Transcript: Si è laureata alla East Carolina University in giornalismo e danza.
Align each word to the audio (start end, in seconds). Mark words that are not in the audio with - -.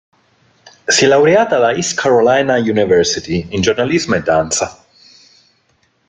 Si 0.87 1.05
è 1.05 1.07
laureata 1.07 1.57
alla 1.57 1.73
East 1.73 1.95
Carolina 1.95 2.57
University 2.57 3.45
in 3.51 3.61
giornalismo 3.61 4.15
e 4.15 4.23
danza. 4.23 4.83